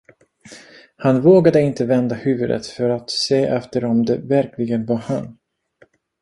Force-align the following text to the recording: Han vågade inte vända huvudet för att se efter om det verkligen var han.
Han 0.95 1.21
vågade 1.21 1.61
inte 1.61 1.85
vända 1.85 2.15
huvudet 2.15 2.67
för 2.67 2.89
att 2.89 3.09
se 3.09 3.45
efter 3.45 3.85
om 3.85 4.05
det 4.05 4.17
verkligen 4.17 4.85
var 4.85 4.97
han. 4.97 5.37